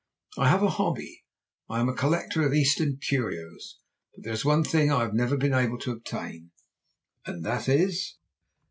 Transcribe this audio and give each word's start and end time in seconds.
I 0.35 0.47
have 0.49 0.63
a 0.63 0.67
hobby. 0.81 1.25
I 1.69 1.79
am 1.79 1.87
a 1.87 1.93
collector 1.93 2.43
of 2.43 2.55
Eastern 2.55 2.97
curios, 2.97 3.77
but 4.15 4.23
there 4.23 4.33
is 4.33 4.43
one 4.43 4.63
thing 4.63 4.91
I 4.91 5.01
have 5.03 5.13
never 5.13 5.37
been 5.37 5.53
able 5.53 5.77
to 5.77 5.91
obtain.' 5.91 6.49
"'And 7.27 7.45
that 7.45 7.69
is?' 7.69 8.15